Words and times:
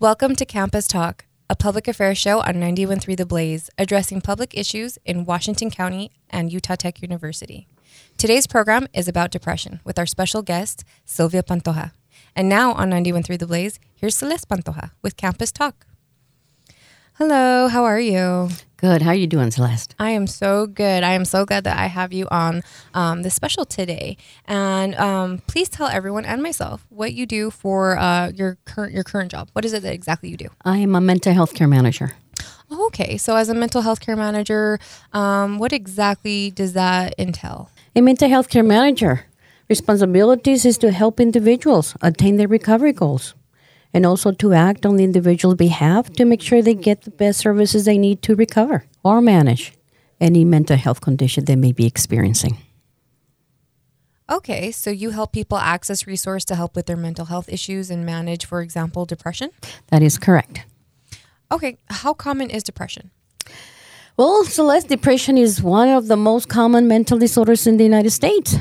Welcome 0.00 0.36
to 0.36 0.46
Campus 0.46 0.86
Talk, 0.86 1.24
a 1.50 1.56
public 1.56 1.88
affairs 1.88 2.18
show 2.18 2.38
on 2.38 2.54
91.3 2.54 3.16
The 3.16 3.26
Blaze, 3.26 3.68
addressing 3.76 4.20
public 4.20 4.56
issues 4.56 4.96
in 5.04 5.24
Washington 5.24 5.72
County 5.72 6.12
and 6.30 6.52
Utah 6.52 6.76
Tech 6.76 7.02
University. 7.02 7.66
Today's 8.16 8.46
program 8.46 8.86
is 8.94 9.08
about 9.08 9.32
depression 9.32 9.80
with 9.82 9.98
our 9.98 10.06
special 10.06 10.42
guest, 10.42 10.84
Sylvia 11.04 11.42
Pantoja. 11.42 11.90
And 12.36 12.48
now 12.48 12.74
on 12.74 12.90
91.3 12.90 13.40
The 13.40 13.46
Blaze, 13.48 13.80
here's 13.92 14.14
Celeste 14.14 14.48
Pantoja 14.48 14.92
with 15.02 15.16
Campus 15.16 15.50
Talk. 15.50 15.87
Hello, 17.18 17.66
how 17.66 17.82
are 17.82 17.98
you? 17.98 18.48
Good. 18.76 19.02
How 19.02 19.10
are 19.10 19.14
you 19.16 19.26
doing, 19.26 19.50
Celeste? 19.50 19.92
I 19.98 20.10
am 20.10 20.28
so 20.28 20.68
good. 20.68 21.02
I 21.02 21.14
am 21.14 21.24
so 21.24 21.44
glad 21.44 21.64
that 21.64 21.76
I 21.76 21.86
have 21.86 22.12
you 22.12 22.28
on 22.30 22.62
um, 22.94 23.22
this 23.22 23.34
special 23.34 23.64
today. 23.64 24.16
And 24.44 24.94
um, 24.94 25.38
please 25.48 25.68
tell 25.68 25.88
everyone 25.88 26.24
and 26.24 26.40
myself 26.40 26.86
what 26.90 27.14
you 27.14 27.26
do 27.26 27.50
for 27.50 27.98
uh, 27.98 28.28
your 28.28 28.56
current 28.66 28.92
your 28.92 29.02
current 29.02 29.32
job. 29.32 29.48
What 29.52 29.64
is 29.64 29.72
it 29.72 29.82
that 29.82 29.92
exactly 29.92 30.28
you 30.28 30.36
do? 30.36 30.46
I 30.64 30.76
am 30.76 30.94
a 30.94 31.00
mental 31.00 31.34
health 31.34 31.54
care 31.54 31.66
manager. 31.66 32.12
Okay, 32.70 33.16
so 33.16 33.34
as 33.34 33.48
a 33.48 33.54
mental 33.54 33.82
health 33.82 33.98
care 33.98 34.14
manager, 34.14 34.78
um, 35.12 35.58
what 35.58 35.72
exactly 35.72 36.52
does 36.52 36.74
that 36.74 37.16
entail? 37.18 37.68
A 37.96 38.00
mental 38.00 38.28
health 38.28 38.48
care 38.48 38.62
manager 38.62 39.26
responsibilities 39.68 40.64
is 40.64 40.78
to 40.78 40.92
help 40.92 41.18
individuals 41.18 41.96
attain 42.00 42.36
their 42.36 42.46
recovery 42.46 42.92
goals 42.92 43.34
and 43.94 44.04
also 44.04 44.32
to 44.32 44.52
act 44.52 44.84
on 44.84 44.96
the 44.96 45.04
individual's 45.04 45.56
behalf 45.56 46.10
to 46.12 46.24
make 46.24 46.42
sure 46.42 46.62
they 46.62 46.74
get 46.74 47.02
the 47.02 47.10
best 47.10 47.40
services 47.40 47.84
they 47.84 47.98
need 47.98 48.22
to 48.22 48.34
recover 48.34 48.84
or 49.02 49.20
manage 49.20 49.72
any 50.20 50.44
mental 50.44 50.76
health 50.76 51.00
condition 51.00 51.44
they 51.44 51.56
may 51.56 51.72
be 51.72 51.86
experiencing. 51.86 52.58
Okay, 54.30 54.70
so 54.70 54.90
you 54.90 55.10
help 55.10 55.32
people 55.32 55.56
access 55.56 56.06
resource 56.06 56.44
to 56.46 56.54
help 56.54 56.76
with 56.76 56.84
their 56.84 56.98
mental 56.98 57.24
health 57.24 57.48
issues 57.48 57.90
and 57.90 58.04
manage, 58.04 58.44
for 58.44 58.60
example, 58.60 59.06
depression? 59.06 59.50
That 59.86 60.02
is 60.02 60.18
correct. 60.18 60.66
Okay, 61.50 61.78
how 61.88 62.12
common 62.12 62.50
is 62.50 62.62
depression? 62.62 63.10
Well, 64.18 64.44
Celeste, 64.44 64.88
depression 64.88 65.38
is 65.38 65.62
one 65.62 65.88
of 65.88 66.08
the 66.08 66.16
most 66.16 66.48
common 66.48 66.88
mental 66.88 67.18
disorders 67.18 67.66
in 67.66 67.78
the 67.78 67.84
United 67.84 68.10
States. 68.10 68.56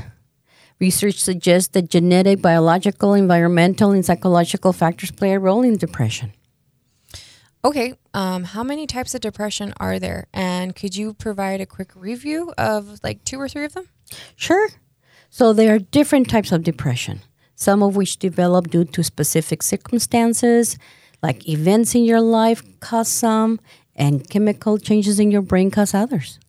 Research 0.80 1.20
suggests 1.20 1.70
that 1.70 1.90
genetic, 1.90 2.42
biological, 2.42 3.14
environmental, 3.14 3.92
and 3.92 4.06
psychological 4.06 4.74
factors 4.74 5.12
play 5.12 5.34
a 5.34 5.40
role 5.40 5.64
in 5.64 5.78
depression. 5.78 6.34
Okay, 7.66 7.96
um, 8.14 8.44
how 8.44 8.64
many 8.64 8.86
types 8.86 9.16
of 9.16 9.22
depression 9.22 9.74
are 9.78 10.00
there? 10.00 10.28
And 10.34 10.76
could 10.76 10.96
you 10.96 11.14
provide 11.14 11.60
a 11.60 11.66
quick 11.66 11.92
review 11.96 12.54
of 12.58 13.00
like 13.04 13.24
two 13.24 13.42
or 13.42 13.50
three 13.50 13.66
of 13.66 13.74
them? 13.74 13.90
Sure. 14.36 14.70
So 15.30 15.52
there 15.52 15.74
are 15.74 15.80
different 15.80 16.30
types 16.30 16.52
of 16.52 16.64
depression, 16.64 17.22
some 17.56 17.82
of 17.82 17.96
which 17.96 18.18
develop 18.18 18.70
due 18.70 18.86
to 18.86 19.04
specific 19.04 19.64
circumstances, 19.64 20.78
like 21.22 21.50
events 21.50 21.96
in 21.96 22.06
your 22.06 22.22
life 22.22 22.64
cause 22.80 23.08
some, 23.10 23.60
and 23.96 24.30
chemical 24.30 24.78
changes 24.78 25.20
in 25.20 25.32
your 25.32 25.42
brain 25.42 25.72
cause 25.72 25.94
others. 25.94 26.40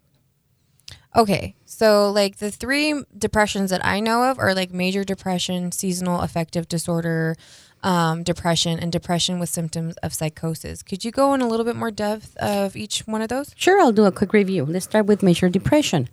Okay, 1.16 1.56
so 1.78 2.10
like 2.10 2.38
the 2.38 2.50
three 2.50 3.04
depressions 3.16 3.70
that 3.70 3.86
I 3.86 4.00
know 4.00 4.24
of 4.24 4.40
are 4.40 4.52
like 4.52 4.72
major 4.72 5.04
depression, 5.04 5.70
seasonal 5.70 6.22
affective 6.22 6.68
disorder, 6.68 7.36
um, 7.84 8.24
depression, 8.24 8.80
and 8.80 8.90
depression 8.90 9.38
with 9.38 9.48
symptoms 9.48 9.96
of 9.98 10.12
psychosis. 10.12 10.82
Could 10.82 11.04
you 11.04 11.12
go 11.12 11.34
in 11.34 11.40
a 11.40 11.46
little 11.46 11.64
bit 11.64 11.76
more 11.76 11.92
depth 11.92 12.36
of 12.38 12.74
each 12.74 13.06
one 13.06 13.22
of 13.22 13.28
those? 13.28 13.54
Sure, 13.56 13.80
I'll 13.80 13.92
do 13.92 14.06
a 14.06 14.10
quick 14.10 14.32
review. 14.32 14.64
Let's 14.66 14.86
start 14.86 15.06
with 15.06 15.22
major 15.22 15.48
depression. 15.48 16.08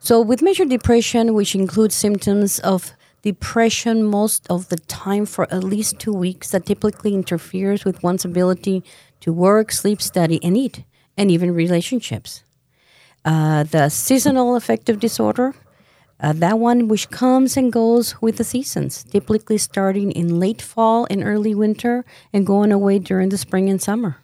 So, 0.00 0.20
with 0.20 0.42
major 0.42 0.66
depression, 0.66 1.32
which 1.32 1.54
includes 1.54 1.94
symptoms 1.94 2.58
of 2.58 2.92
depression 3.22 4.02
most 4.04 4.46
of 4.50 4.68
the 4.68 4.76
time 4.76 5.24
for 5.24 5.50
at 5.50 5.64
least 5.64 5.98
two 5.98 6.12
weeks, 6.12 6.50
that 6.50 6.66
typically 6.66 7.14
interferes 7.14 7.86
with 7.86 8.02
one's 8.02 8.26
ability 8.26 8.84
to 9.20 9.32
work, 9.32 9.72
sleep, 9.72 10.02
study, 10.02 10.38
and 10.44 10.58
eat, 10.58 10.84
and 11.16 11.30
even 11.30 11.54
relationships. 11.54 12.42
Uh, 13.26 13.64
the 13.64 13.88
seasonal 13.88 14.54
affective 14.54 15.00
disorder, 15.00 15.52
uh, 16.20 16.32
that 16.32 16.60
one 16.60 16.86
which 16.86 17.10
comes 17.10 17.56
and 17.56 17.72
goes 17.72 18.22
with 18.22 18.36
the 18.36 18.44
seasons, 18.44 19.02
typically 19.02 19.58
starting 19.58 20.12
in 20.12 20.38
late 20.38 20.62
fall 20.62 21.08
and 21.10 21.24
early 21.24 21.52
winter 21.52 22.04
and 22.32 22.46
going 22.46 22.70
away 22.70 23.00
during 23.00 23.28
the 23.30 23.36
spring 23.36 23.68
and 23.68 23.82
summer. 23.82 24.18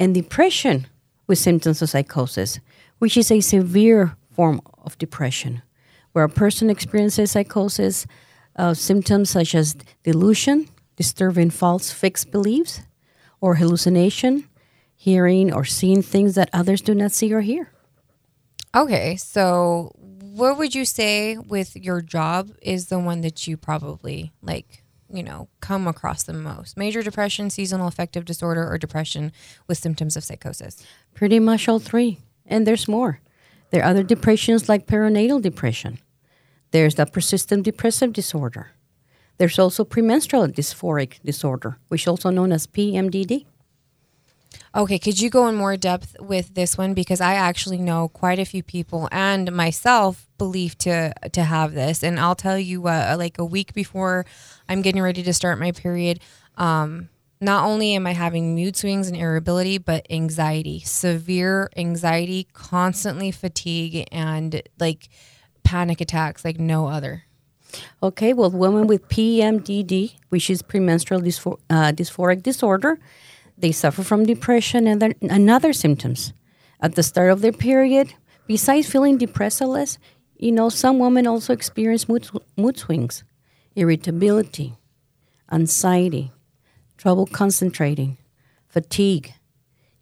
And 0.00 0.12
depression 0.12 0.88
with 1.28 1.38
symptoms 1.38 1.82
of 1.82 1.90
psychosis, 1.90 2.58
which 2.98 3.16
is 3.16 3.30
a 3.30 3.40
severe 3.40 4.16
form 4.32 4.60
of 4.82 4.98
depression, 4.98 5.62
where 6.10 6.24
a 6.24 6.28
person 6.28 6.68
experiences 6.68 7.30
psychosis 7.30 8.08
uh, 8.56 8.74
symptoms 8.74 9.30
such 9.30 9.54
as 9.54 9.76
delusion, 10.02 10.68
disturbing 10.96 11.50
false 11.50 11.92
fixed 11.92 12.32
beliefs, 12.32 12.80
or 13.40 13.54
hallucination, 13.54 14.48
hearing 14.96 15.52
or 15.52 15.64
seeing 15.64 16.02
things 16.02 16.34
that 16.34 16.50
others 16.52 16.80
do 16.80 16.92
not 16.92 17.12
see 17.12 17.32
or 17.32 17.42
hear. 17.42 17.70
Okay, 18.74 19.16
so 19.16 19.92
what 19.96 20.56
would 20.56 20.76
you 20.76 20.84
say 20.84 21.36
with 21.36 21.74
your 21.74 22.00
job 22.00 22.50
is 22.62 22.86
the 22.86 23.00
one 23.00 23.20
that 23.22 23.48
you 23.48 23.56
probably 23.56 24.32
like, 24.42 24.84
you 25.12 25.24
know, 25.24 25.48
come 25.60 25.88
across 25.88 26.22
the 26.22 26.32
most? 26.32 26.76
Major 26.76 27.02
depression, 27.02 27.50
seasonal 27.50 27.88
affective 27.88 28.24
disorder, 28.24 28.70
or 28.70 28.78
depression 28.78 29.32
with 29.66 29.78
symptoms 29.78 30.16
of 30.16 30.22
psychosis? 30.22 30.84
Pretty 31.14 31.40
much 31.40 31.68
all 31.68 31.80
three. 31.80 32.20
And 32.46 32.64
there's 32.64 32.86
more. 32.86 33.20
There 33.70 33.82
are 33.82 33.90
other 33.90 34.04
depressions 34.04 34.68
like 34.68 34.86
perinatal 34.86 35.42
depression. 35.42 35.98
There's 36.70 36.94
the 36.94 37.06
persistent 37.06 37.64
depressive 37.64 38.12
disorder. 38.12 38.70
There's 39.38 39.58
also 39.58 39.84
premenstrual 39.84 40.46
dysphoric 40.46 41.20
disorder, 41.24 41.78
which 41.88 42.02
is 42.02 42.08
also 42.08 42.30
known 42.30 42.52
as 42.52 42.68
PMDD. 42.68 43.46
Okay, 44.72 45.00
could 45.00 45.20
you 45.20 45.30
go 45.30 45.48
in 45.48 45.56
more 45.56 45.76
depth 45.76 46.14
with 46.20 46.54
this 46.54 46.78
one 46.78 46.94
because 46.94 47.20
I 47.20 47.34
actually 47.34 47.78
know 47.78 48.06
quite 48.06 48.38
a 48.38 48.44
few 48.44 48.62
people 48.62 49.08
and 49.10 49.50
myself 49.50 50.28
believe 50.38 50.78
to 50.78 51.12
to 51.32 51.42
have 51.42 51.74
this, 51.74 52.04
and 52.04 52.20
I'll 52.20 52.36
tell 52.36 52.56
you, 52.56 52.86
uh, 52.86 53.16
like 53.18 53.38
a 53.38 53.44
week 53.44 53.74
before 53.74 54.26
I'm 54.68 54.80
getting 54.80 55.02
ready 55.02 55.24
to 55.24 55.32
start 55.34 55.58
my 55.58 55.72
period, 55.72 56.20
um, 56.56 57.08
not 57.40 57.64
only 57.64 57.94
am 57.94 58.06
I 58.06 58.12
having 58.12 58.54
mood 58.54 58.76
swings 58.76 59.08
and 59.08 59.16
irritability, 59.16 59.78
but 59.78 60.06
anxiety, 60.08 60.78
severe 60.80 61.68
anxiety, 61.76 62.46
constantly 62.52 63.32
fatigue, 63.32 64.06
and 64.12 64.62
like 64.78 65.08
panic 65.64 66.00
attacks 66.00 66.44
like 66.44 66.60
no 66.60 66.86
other. 66.86 67.24
Okay, 68.02 68.32
well, 68.32 68.50
women 68.50 68.86
with 68.86 69.08
PMDD, 69.08 70.14
which 70.28 70.48
is 70.48 70.62
premenstrual 70.62 71.20
uh, 71.20 71.92
dysphoric 71.92 72.42
disorder, 72.42 72.98
they 73.60 73.72
suffer 73.72 74.02
from 74.02 74.24
depression 74.24 74.86
and, 74.86 75.00
then, 75.00 75.14
and 75.22 75.50
other 75.50 75.72
symptoms. 75.72 76.32
At 76.80 76.94
the 76.94 77.02
start 77.02 77.30
of 77.30 77.42
their 77.42 77.52
period, 77.52 78.14
besides 78.46 78.90
feeling 78.90 79.18
depressed 79.18 79.60
less, 79.60 79.98
you 80.36 80.52
know, 80.52 80.70
some 80.70 80.98
women 80.98 81.26
also 81.26 81.52
experience 81.52 82.08
mood, 82.08 82.28
mood 82.56 82.78
swings, 82.78 83.22
irritability, 83.76 84.74
anxiety, 85.52 86.32
trouble 86.96 87.26
concentrating, 87.26 88.16
fatigue, 88.68 89.34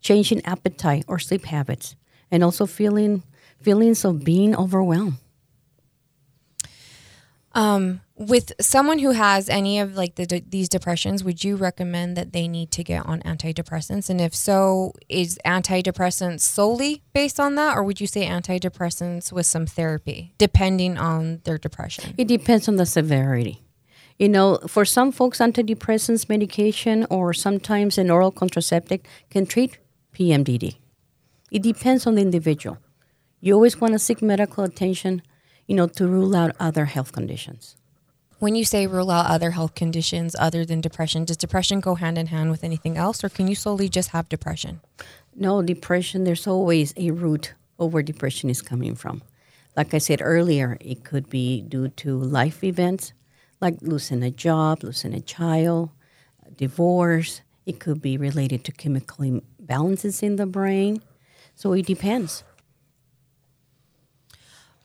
changing 0.00 0.44
appetite 0.44 1.04
or 1.08 1.18
sleep 1.18 1.44
habits, 1.46 1.96
and 2.30 2.44
also 2.44 2.66
feeling 2.66 3.24
feelings 3.60 4.04
of 4.04 4.24
being 4.24 4.54
overwhelmed. 4.54 5.14
Um, 7.52 8.00
with 8.18 8.52
someone 8.60 8.98
who 8.98 9.12
has 9.12 9.48
any 9.48 9.78
of 9.78 9.96
like 9.96 10.16
the 10.16 10.26
de- 10.26 10.44
these 10.46 10.68
depressions, 10.68 11.22
would 11.22 11.44
you 11.44 11.56
recommend 11.56 12.16
that 12.16 12.32
they 12.32 12.48
need 12.48 12.72
to 12.72 12.82
get 12.82 13.06
on 13.06 13.20
antidepressants? 13.20 14.10
And 14.10 14.20
if 14.20 14.34
so, 14.34 14.92
is 15.08 15.38
antidepressants 15.46 16.40
solely 16.40 17.02
based 17.12 17.38
on 17.38 17.54
that, 17.54 17.76
or 17.76 17.84
would 17.84 18.00
you 18.00 18.08
say 18.08 18.26
antidepressants 18.26 19.32
with 19.32 19.46
some 19.46 19.66
therapy, 19.66 20.34
depending 20.36 20.98
on 20.98 21.40
their 21.44 21.58
depression? 21.58 22.14
It 22.18 22.26
depends 22.26 22.68
on 22.68 22.76
the 22.76 22.86
severity. 22.86 23.62
You 24.18 24.28
know, 24.28 24.58
for 24.66 24.84
some 24.84 25.12
folks, 25.12 25.38
antidepressants 25.38 26.28
medication 26.28 27.06
or 27.08 27.32
sometimes 27.32 27.98
an 27.98 28.10
oral 28.10 28.32
contraceptive 28.32 29.00
can 29.30 29.46
treat 29.46 29.78
PMDD. 30.12 30.76
It 31.52 31.62
depends 31.62 32.04
on 32.04 32.16
the 32.16 32.22
individual. 32.22 32.78
You 33.40 33.54
always 33.54 33.80
want 33.80 33.92
to 33.92 33.98
seek 34.00 34.20
medical 34.20 34.64
attention, 34.64 35.22
you 35.68 35.76
know, 35.76 35.86
to 35.86 36.08
rule 36.08 36.34
out 36.34 36.56
other 36.58 36.86
health 36.86 37.12
conditions. 37.12 37.76
When 38.40 38.54
you 38.54 38.64
say 38.64 38.86
rule 38.86 39.10
out 39.10 39.26
other 39.26 39.50
health 39.50 39.74
conditions 39.74 40.36
other 40.38 40.64
than 40.64 40.80
depression, 40.80 41.24
does 41.24 41.36
depression 41.36 41.80
go 41.80 41.96
hand 41.96 42.16
in 42.16 42.28
hand 42.28 42.52
with 42.52 42.62
anything 42.62 42.96
else, 42.96 43.24
or 43.24 43.28
can 43.28 43.48
you 43.48 43.56
solely 43.56 43.88
just 43.88 44.10
have 44.10 44.28
depression? 44.28 44.80
No, 45.34 45.60
depression, 45.60 46.22
there's 46.22 46.46
always 46.46 46.94
a 46.96 47.10
root 47.10 47.54
of 47.80 47.92
where 47.92 48.02
depression 48.02 48.48
is 48.48 48.62
coming 48.62 48.94
from. 48.94 49.22
Like 49.76 49.92
I 49.92 49.98
said 49.98 50.20
earlier, 50.22 50.78
it 50.80 51.02
could 51.02 51.28
be 51.28 51.62
due 51.62 51.88
to 51.88 52.16
life 52.16 52.62
events 52.62 53.12
like 53.60 53.82
losing 53.82 54.22
a 54.22 54.30
job, 54.30 54.84
losing 54.84 55.14
a 55.14 55.20
child, 55.20 55.90
divorce. 56.56 57.40
It 57.66 57.80
could 57.80 58.00
be 58.00 58.16
related 58.16 58.62
to 58.64 58.72
chemical 58.72 59.24
imbalances 59.24 60.22
in 60.22 60.36
the 60.36 60.46
brain. 60.46 61.02
So 61.56 61.72
it 61.72 61.86
depends. 61.86 62.44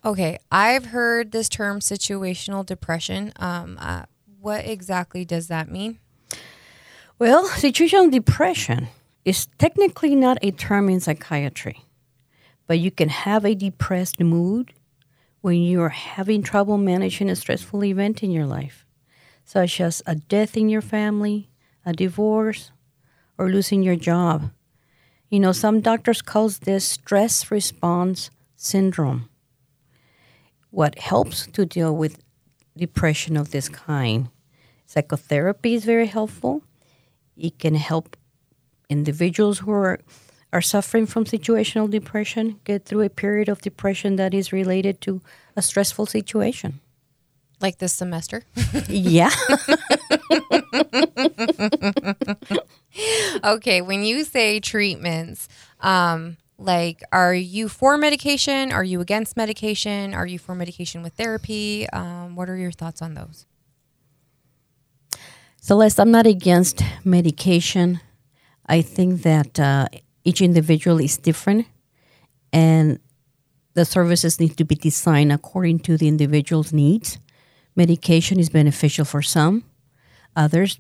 Okay, 0.05 0.37
I've 0.51 0.87
heard 0.87 1.31
this 1.31 1.47
term 1.47 1.79
situational 1.79 2.65
depression. 2.65 3.31
Um, 3.37 3.77
uh, 3.79 4.03
what 4.41 4.65
exactly 4.65 5.23
does 5.23 5.47
that 5.47 5.71
mean? 5.71 5.99
Well, 7.19 7.47
situational 7.47 8.11
depression 8.11 8.89
is 9.23 9.47
technically 9.57 10.13
not 10.13 10.39
a 10.41 10.51
term 10.51 10.89
in 10.89 10.99
psychiatry, 10.99 11.85
but 12.67 12.79
you 12.79 12.91
can 12.91 13.07
have 13.07 13.45
a 13.45 13.55
depressed 13.55 14.19
mood 14.19 14.73
when 15.39 15.61
you're 15.61 15.89
having 15.89 16.43
trouble 16.43 16.77
managing 16.77 17.29
a 17.29 17.35
stressful 17.35 17.85
event 17.85 18.21
in 18.23 18.31
your 18.31 18.45
life, 18.45 18.85
such 19.45 19.79
as 19.79 20.03
a 20.05 20.15
death 20.15 20.57
in 20.57 20.67
your 20.67 20.81
family, 20.81 21.49
a 21.85 21.93
divorce, 21.93 22.71
or 23.37 23.49
losing 23.49 23.83
your 23.83 23.95
job. 23.95 24.51
You 25.29 25.39
know, 25.39 25.53
some 25.53 25.79
doctors 25.79 26.21
call 26.21 26.49
this 26.49 26.83
stress 26.83 27.49
response 27.49 28.29
syndrome. 28.57 29.29
What 30.73 30.97
helps 30.97 31.45
to 31.53 31.67
deal 31.67 31.95
with 31.95 32.17
depression 32.75 33.37
of 33.37 33.51
this 33.51 33.69
kind? 33.69 34.29
Psychotherapy 34.87 35.75
is 35.75 35.85
very 35.85 36.07
helpful. 36.07 36.63
It 37.37 37.59
can 37.59 37.75
help 37.75 38.17
individuals 38.89 39.59
who 39.59 39.71
are, 39.71 39.99
are 40.51 40.63
suffering 40.63 41.05
from 41.05 41.25
situational 41.25 41.87
depression 41.87 42.59
get 42.63 42.85
through 42.85 43.01
a 43.01 43.11
period 43.11 43.49
of 43.49 43.61
depression 43.61 44.15
that 44.15 44.33
is 44.33 44.51
related 44.51 44.99
to 45.01 45.21
a 45.55 45.61
stressful 45.61 46.07
situation. 46.07 46.79
Like 47.61 47.77
this 47.77 47.93
semester? 47.93 48.41
yeah. 48.89 49.29
okay, 53.43 53.81
when 53.81 54.03
you 54.03 54.23
say 54.23 54.59
treatments, 54.59 55.47
um, 55.81 56.37
like 56.57 57.01
are 57.11 57.33
you 57.33 57.67
for 57.67 57.97
medication? 57.97 58.71
Are 58.71 58.83
you 58.83 59.01
against 59.01 59.35
medication? 59.35 60.13
Are 60.13 60.27
you 60.27 60.39
for 60.39 60.55
medication 60.55 61.03
with 61.03 61.13
therapy? 61.13 61.89
Um, 61.89 62.35
what 62.35 62.49
are 62.49 62.57
your 62.57 62.71
thoughts 62.71 63.01
on 63.01 63.13
those? 63.13 63.45
Celeste, 65.61 65.99
I'm 65.99 66.11
not 66.11 66.27
against 66.27 66.83
medication. 67.03 68.01
I 68.65 68.81
think 68.81 69.23
that 69.23 69.59
uh, 69.59 69.87
each 70.23 70.41
individual 70.41 70.99
is 70.99 71.17
different 71.17 71.67
and 72.51 72.99
the 73.73 73.85
services 73.85 74.39
need 74.39 74.57
to 74.57 74.65
be 74.65 74.75
designed 74.75 75.31
according 75.31 75.79
to 75.79 75.97
the 75.97 76.07
individual's 76.07 76.71
needs. 76.71 77.17
Medication 77.75 78.39
is 78.39 78.49
beneficial 78.49 79.03
for 79.03 79.21
some, 79.21 79.63
others 80.35 80.79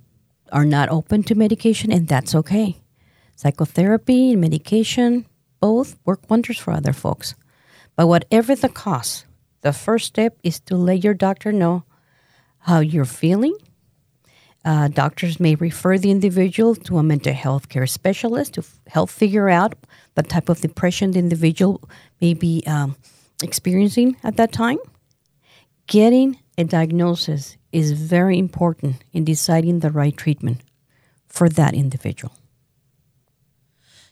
are 0.51 0.65
not 0.65 0.89
open 0.89 1.23
to 1.23 1.33
medication, 1.33 1.91
and 1.91 2.07
that's 2.07 2.35
okay. 2.35 2.77
Psychotherapy 3.35 4.33
and 4.33 4.41
medication 4.41 5.25
both 5.63 5.95
work 6.03 6.29
wonders 6.29 6.59
for 6.59 6.71
other 6.73 6.91
folks. 6.91 7.35
But 7.95 8.07
whatever 8.07 8.53
the 8.53 8.67
cost, 8.67 9.25
the 9.61 9.71
first 9.71 10.07
step 10.07 10.37
is 10.43 10.59
to 10.67 10.75
let 10.75 11.05
your 11.05 11.13
doctor 11.13 11.53
know 11.53 11.85
how 12.67 12.79
you're 12.81 13.13
feeling. 13.23 13.55
Uh, 14.65 14.89
doctors 14.89 15.39
may 15.39 15.55
refer 15.55 15.97
the 15.97 16.11
individual 16.11 16.75
to 16.75 16.97
a 16.97 17.03
mental 17.03 17.33
health 17.33 17.69
care 17.69 17.87
specialist 17.87 18.55
to 18.55 18.61
f- 18.61 18.81
help 18.87 19.09
figure 19.09 19.47
out 19.47 19.73
the 20.15 20.23
type 20.23 20.49
of 20.49 20.59
depression 20.59 21.11
the 21.11 21.19
individual 21.19 21.79
may 22.19 22.33
be 22.33 22.61
um, 22.67 22.97
experiencing 23.41 24.17
at 24.21 24.35
that 24.35 24.51
time. 24.51 24.79
Getting 25.87 26.39
a 26.57 26.65
diagnosis 26.65 27.55
is 27.71 27.93
very 27.93 28.37
important 28.37 28.97
in 29.13 29.23
deciding 29.23 29.79
the 29.79 29.91
right 29.91 30.15
treatment 30.15 30.59
for 31.29 31.47
that 31.47 31.73
individual. 31.73 32.33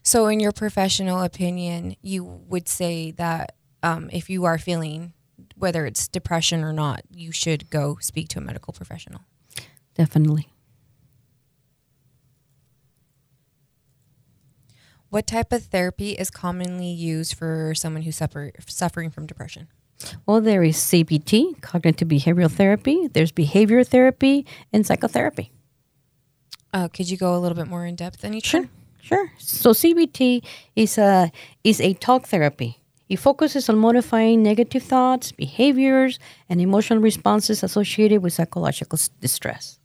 So, 0.04 0.28
in 0.28 0.40
your 0.40 0.52
professional 0.52 1.22
opinion, 1.22 1.96
you 2.02 2.24
would 2.24 2.68
say 2.68 3.12
that 3.12 3.56
um, 3.84 4.10
if 4.12 4.30
you 4.30 4.46
are 4.46 4.58
feeling, 4.58 5.14
whether 5.56 5.86
it's 5.86 6.08
depression 6.08 6.64
or 6.64 6.74
not, 6.74 7.02
you 7.12 7.32
should 7.32 7.70
go 7.70 7.98
speak 8.02 8.28
to 8.30 8.40
a 8.40 8.42
medical 8.42 8.74
professional. 8.74 9.22
Definitely. 9.96 10.48
What 15.10 15.28
type 15.28 15.52
of 15.52 15.66
therapy 15.66 16.12
is 16.12 16.30
commonly 16.30 16.90
used 16.90 17.36
for 17.36 17.74
someone 17.76 18.04
who's 18.04 18.16
suffer, 18.16 18.52
suffering 18.66 19.10
from 19.10 19.28
depression? 19.28 19.68
Well, 20.26 20.40
there 20.42 20.64
is 20.64 20.78
CBT, 20.78 21.62
cognitive 21.62 22.08
behavioral 22.08 22.50
therapy. 22.50 23.08
There's 23.08 23.32
behavior 23.32 23.84
therapy 23.84 24.46
and 24.72 24.88
psychotherapy. 24.88 25.52
Uh, 26.74 26.88
could 26.88 27.10
you 27.10 27.18
go 27.18 27.36
a 27.36 27.40
little 27.40 27.58
bit 27.58 27.68
more 27.68 27.86
in 27.86 27.96
depth 27.96 28.24
on 28.24 28.34
each 28.34 28.46
Sure, 28.46 28.62
one? 28.62 28.70
Sure. 29.02 29.32
So 29.38 29.72
CBT 29.72 30.44
is 30.76 30.98
a 30.98 31.32
is 31.64 31.82
a 31.82 31.94
talk 31.94 32.28
therapy. 32.28 32.78
It 33.10 33.20
focuses 33.20 33.68
on 33.68 33.78
modifying 33.78 34.42
negative 34.42 34.84
thoughts, 34.84 35.34
behaviors, 35.34 36.18
and 36.48 36.62
emotional 36.62 37.00
responses 37.00 37.62
associated 37.62 38.24
with 38.24 38.32
psychological 38.32 38.98
distress. 39.20 39.80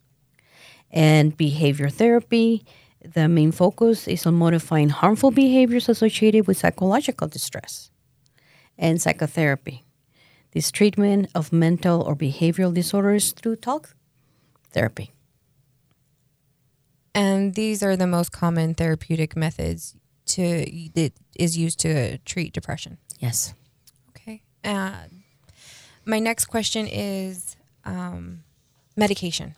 And 0.93 1.37
behavior 1.37 1.89
therapy, 1.89 2.65
the 3.03 3.29
main 3.29 3.51
focus 3.51 4.07
is 4.07 4.27
on 4.27 4.35
modifying 4.35 4.91
harmful 4.91 5.33
behaviors 5.33 5.89
associated 5.89 6.47
with 6.47 6.59
psychological 6.59 7.27
distress. 7.27 7.91
And 8.79 9.03
psychotherapy, 9.03 9.85
this 10.53 10.71
treatment 10.71 11.29
of 11.35 11.53
mental 11.53 12.03
or 12.03 12.15
behavioral 12.15 12.73
disorders 12.73 13.33
through 13.33 13.57
talk 13.57 13.97
therapy. 14.71 15.16
And 17.17 17.55
these 17.55 17.83
are 17.83 17.97
the 17.97 18.07
most 18.07 18.31
common 18.31 18.75
therapeutic 18.75 19.35
methods 19.35 19.97
to 20.27 20.67
that 20.95 21.13
is 21.35 21.57
used 21.57 21.81
to 21.81 22.19
treat 22.19 22.53
depression. 22.53 22.99
Yes. 23.19 23.55
Okay. 24.11 24.43
Uh, 24.63 24.93
my 26.05 26.19
next 26.19 26.45
question 26.45 26.87
is 26.87 27.57
um, 27.87 28.45
medication. 28.97 29.55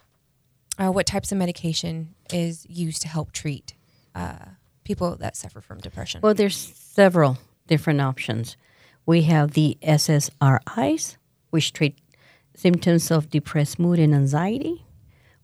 Uh, 0.78 0.92
what 0.92 1.06
types 1.06 1.32
of 1.32 1.38
medication 1.38 2.14
is 2.32 2.64
used 2.70 3.02
to 3.02 3.08
help 3.08 3.32
treat 3.32 3.74
uh, 4.14 4.36
people 4.84 5.16
that 5.16 5.36
suffer 5.36 5.60
from 5.60 5.78
depression? 5.80 6.20
Well, 6.22 6.34
there's 6.34 6.56
several 6.56 7.38
different 7.66 8.00
options. 8.00 8.56
We 9.04 9.22
have 9.22 9.52
the 9.52 9.76
SSRIs, 9.82 11.16
which 11.50 11.72
treat 11.72 11.98
symptoms 12.54 13.10
of 13.10 13.30
depressed 13.30 13.80
mood 13.80 13.98
and 13.98 14.14
anxiety. 14.14 14.84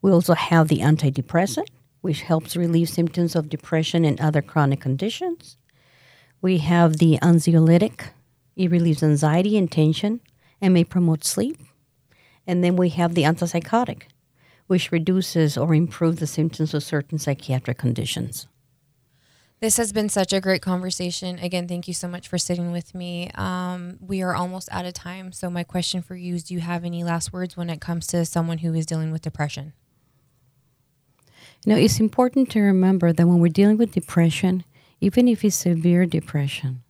We 0.01 0.13
also 0.13 0.35
have 0.35 0.69
the 0.69 0.79
antidepressant, 0.79 1.69
which 2.05 2.21
helps 2.21 2.55
relieve 2.55 2.91
symptoms 2.91 3.35
of 3.35 3.49
depression 3.49 4.05
and 4.05 4.21
other 4.21 4.43
chronic 4.43 4.79
conditions. 4.79 5.57
We 6.43 6.59
have 6.59 6.99
the 6.99 7.19
anxiolytic, 7.23 8.09
it 8.57 8.71
relieves 8.71 9.03
anxiety 9.03 9.57
and 9.57 9.73
tension 9.73 10.21
and 10.61 10.75
may 10.75 10.85
promote 10.85 11.25
sleep. 11.25 11.57
And 12.47 12.63
then 12.63 12.77
we 12.77 12.91
have 12.91 13.15
the 13.15 13.23
antipsychotic, 13.23 14.03
which 14.67 14.93
reduces 14.93 15.57
or 15.57 15.75
improves 15.75 16.19
the 16.19 16.27
symptoms 16.27 16.75
of 16.75 16.83
certain 16.83 17.19
psychiatric 17.19 17.79
conditions. 17.79 18.49
This 19.61 19.79
has 19.79 19.91
been 19.95 20.11
such 20.11 20.35
a 20.35 20.43
great 20.43 20.61
conversation. 20.61 21.39
Again, 21.39 21.67
thank 21.67 21.89
you 21.89 21.95
so 21.95 22.07
much 22.07 22.29
for 22.29 22.37
sitting 22.37 22.71
with 22.71 22.95
me. 22.95 23.31
Um, 23.35 23.97
we 23.99 24.21
are 24.21 24.35
almost 24.35 24.69
out 24.71 24.85
of 24.85 24.93
time. 24.93 25.33
So, 25.33 25.49
my 25.49 25.65
question 25.65 26.03
for 26.03 26.17
you 26.17 26.35
is 26.35 26.45
Do 26.45 26.53
you 26.53 26.61
have 26.61 26.85
any 26.85 27.03
last 27.03 27.33
words 27.33 27.57
when 27.57 27.71
it 27.71 27.81
comes 27.81 28.07
to 28.09 28.27
someone 28.27 28.59
who 28.59 28.75
is 28.75 28.85
dealing 28.85 29.11
with 29.11 29.23
depression? 29.23 29.73
You 31.65 31.73
know, 31.73 31.79
it's 31.81 31.99
important 31.99 32.51
to 32.51 32.61
remember 32.61 33.15
that 33.15 33.27
when 33.27 33.39
we're 33.39 33.49
dealing 33.49 33.79
with 33.79 33.93
depression, 33.93 34.65
even 35.01 35.27
if 35.29 35.43
it's 35.43 35.57
severe 35.57 36.05
depression, 36.05 36.83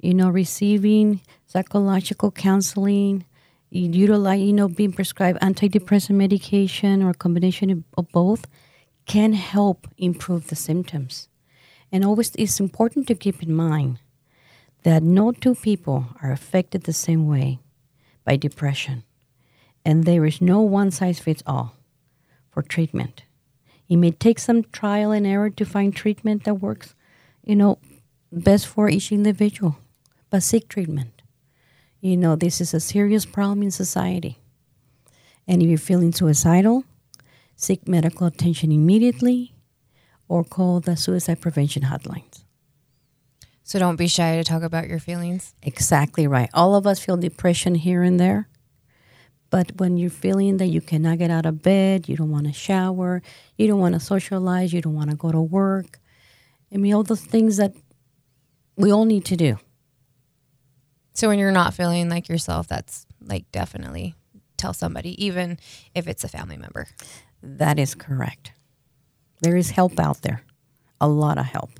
you 0.00 0.14
know, 0.14 0.30
receiving 0.30 1.20
psychological 1.46 2.30
counseling, 2.30 3.26
utilize, 3.68 4.40
you 4.40 4.54
know, 4.54 4.68
being 4.68 4.92
prescribed 4.92 5.40
antidepressant 5.42 6.14
medication 6.14 7.02
or 7.02 7.10
a 7.10 7.14
combination 7.14 7.84
of- 7.98 8.12
both 8.12 8.46
can 9.04 9.34
help 9.34 9.86
improve 9.98 10.48
the 10.48 10.56
symptoms. 10.56 11.28
And 11.92 12.02
always, 12.02 12.32
it's 12.36 12.58
important 12.58 13.06
to 13.08 13.14
keep 13.14 13.42
in 13.42 13.52
mind 13.52 13.98
that 14.84 15.02
no 15.02 15.32
two 15.32 15.54
people 15.54 16.06
are 16.22 16.32
affected 16.32 16.84
the 16.84 16.94
same 16.94 17.26
way 17.26 17.58
by 18.24 18.36
depression. 18.36 19.02
And 19.84 20.04
there 20.04 20.24
is 20.24 20.40
no 20.40 20.62
one 20.62 20.90
size 20.90 21.18
fits 21.18 21.42
all 21.46 21.74
for 22.50 22.62
treatment. 22.62 23.25
It 23.88 23.96
may 23.96 24.10
take 24.10 24.38
some 24.38 24.64
trial 24.64 25.12
and 25.12 25.26
error 25.26 25.50
to 25.50 25.64
find 25.64 25.94
treatment 25.94 26.44
that 26.44 26.54
works, 26.54 26.94
you 27.44 27.54
know, 27.54 27.78
best 28.32 28.66
for 28.66 28.88
each 28.88 29.12
individual. 29.12 29.78
But 30.30 30.42
seek 30.42 30.68
treatment. 30.68 31.22
You 32.00 32.16
know, 32.16 32.36
this 32.36 32.60
is 32.60 32.74
a 32.74 32.80
serious 32.80 33.24
problem 33.24 33.62
in 33.62 33.70
society. 33.70 34.38
And 35.46 35.62
if 35.62 35.68
you're 35.68 35.78
feeling 35.78 36.12
suicidal, 36.12 36.84
seek 37.54 37.86
medical 37.86 38.26
attention 38.26 38.72
immediately 38.72 39.54
or 40.28 40.42
call 40.44 40.80
the 40.80 40.96
suicide 40.96 41.40
prevention 41.40 41.82
hotlines. 41.82 42.42
So, 43.62 43.78
don't 43.78 43.96
be 43.96 44.06
shy 44.06 44.36
to 44.36 44.44
talk 44.44 44.62
about 44.62 44.88
your 44.88 45.00
feelings. 45.00 45.54
Exactly 45.62 46.26
right. 46.26 46.48
All 46.54 46.76
of 46.76 46.86
us 46.86 47.00
feel 47.00 47.16
depression 47.16 47.74
here 47.74 48.02
and 48.02 48.18
there. 48.20 48.48
But 49.50 49.72
when 49.76 49.96
you're 49.96 50.10
feeling 50.10 50.56
that 50.56 50.66
you 50.66 50.80
cannot 50.80 51.18
get 51.18 51.30
out 51.30 51.46
of 51.46 51.62
bed, 51.62 52.08
you 52.08 52.16
don't 52.16 52.30
want 52.30 52.46
to 52.46 52.52
shower, 52.52 53.22
you 53.56 53.66
don't 53.68 53.80
want 53.80 53.94
to 53.94 54.00
socialize, 54.00 54.72
you 54.72 54.82
don't 54.82 54.94
want 54.94 55.10
to 55.10 55.16
go 55.16 55.30
to 55.30 55.40
work, 55.40 56.00
I 56.72 56.78
mean, 56.78 56.94
all 56.94 57.02
those 57.02 57.20
things 57.20 57.56
that 57.56 57.74
we 58.76 58.92
all 58.92 59.04
need 59.04 59.24
to 59.26 59.36
do. 59.36 59.58
So, 61.14 61.28
when 61.28 61.38
you're 61.38 61.52
not 61.52 61.74
feeling 61.74 62.08
like 62.08 62.28
yourself, 62.28 62.68
that's 62.68 63.06
like 63.22 63.50
definitely 63.52 64.14
tell 64.56 64.72
somebody, 64.72 65.24
even 65.24 65.58
if 65.94 66.06
it's 66.06 66.24
a 66.24 66.28
family 66.28 66.56
member. 66.56 66.88
That 67.42 67.78
is 67.78 67.94
correct. 67.94 68.52
There 69.40 69.56
is 69.56 69.70
help 69.70 69.98
out 69.98 70.22
there, 70.22 70.42
a 71.00 71.08
lot 71.08 71.38
of 71.38 71.46
help. 71.46 71.70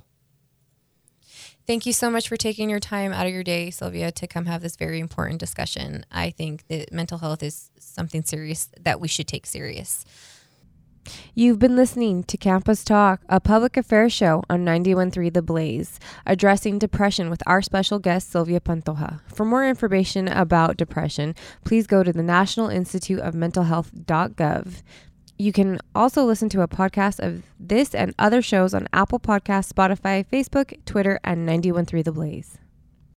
Thank 1.67 1.85
you 1.85 1.93
so 1.93 2.11
much 2.11 2.29
for 2.29 2.37
taking 2.37 2.71
your 2.71 2.79
time 2.79 3.13
out 3.13 3.27
of 3.27 3.33
your 3.33 3.43
day, 3.43 3.71
Sylvia, 3.71 4.13
to 4.13 4.29
come 4.29 4.47
have 4.47 4.63
this 4.63 4.77
very 4.77 5.01
important 5.01 5.41
discussion. 5.41 6.07
I 6.13 6.31
think 6.31 6.65
that 6.69 6.93
mental 6.93 7.19
health 7.19 7.43
is 7.43 7.71
something 7.81 8.23
serious 8.23 8.69
that 8.81 9.01
we 9.01 9.09
should 9.09 9.27
take 9.27 9.47
serious. 9.47 10.05
You've 11.35 11.59
been 11.59 11.75
listening 11.75 12.23
to 12.25 12.37
Campus 12.37 12.85
Talk, 12.85 13.21
a 13.29 13.41
public 13.41 13.77
affairs 13.77 14.13
show 14.13 14.45
on 14.49 14.65
913 14.65 15.33
The 15.33 15.43
Blaze, 15.43 15.99
addressing 16.25 16.79
depression 16.79 17.31
with 17.31 17.43
our 17.47 17.63
special 17.63 17.99
guest, 17.99 18.31
Sylvia 18.31 18.61
Pantoja. 18.61 19.21
For 19.27 19.45
more 19.45 19.67
information 19.67 20.29
about 20.29 20.77
depression, 20.77 21.35
please 21.65 21.87
go 21.87 22.03
to 22.03 22.13
the 22.13 22.23
National 22.23 22.69
Institute 22.69 23.21
of 23.21 23.35
Mental 23.35 23.65
Health.gov. 23.65 24.83
You 25.39 25.53
can 25.53 25.79
also 25.95 26.25
listen 26.25 26.49
to 26.51 26.63
a 26.63 26.69
podcast 26.69 27.21
of 27.21 27.43
this 27.61 27.95
and 27.95 28.15
other 28.19 28.41
shows 28.41 28.73
on 28.73 28.89
Apple 28.93 29.21
Podcasts, 29.21 29.71
Spotify, 29.71 30.25
Facebook, 30.33 30.79
Twitter, 30.87 31.21
and 31.25 31.45
913 31.45 32.03
The 32.03 32.13
Blaze. 32.13 32.59